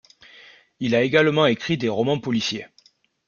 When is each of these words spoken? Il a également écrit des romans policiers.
Il 0.79 0.95
a 0.95 1.03
également 1.03 1.45
écrit 1.45 1.77
des 1.77 1.87
romans 1.87 2.17
policiers. 2.19 2.65